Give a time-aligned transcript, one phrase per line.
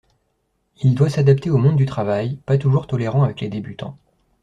[0.81, 3.95] Il doit s'adapter au monde du travail pas toujours tolérant avec les débutants.